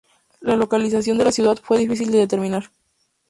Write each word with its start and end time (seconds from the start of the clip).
La 0.39 0.55
localización 0.55 1.19
de 1.19 1.25
la 1.25 1.31
ciudad 1.31 1.57
fue 1.61 1.77
difícil 1.77 2.09
de 2.11 2.17
determinar. 2.17 2.71